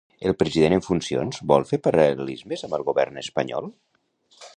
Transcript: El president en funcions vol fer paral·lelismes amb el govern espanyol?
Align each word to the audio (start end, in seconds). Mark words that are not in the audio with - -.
El 0.27 0.33
president 0.37 0.75
en 0.77 0.83
funcions 0.85 1.41
vol 1.51 1.67
fer 1.71 1.79
paral·lelismes 1.87 2.65
amb 2.69 2.79
el 2.79 2.87
govern 2.89 3.21
espanyol? 3.25 3.69